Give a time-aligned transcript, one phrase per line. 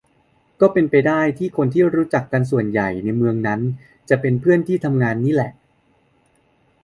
[0.61, 3.59] ก็เป็นไปได้ที่คนที่รู้จักส่วนใหญ่ในเมืองนั้น
[4.09, 5.51] จะเป็นเพื่อนที่ทำงานนี่แหละ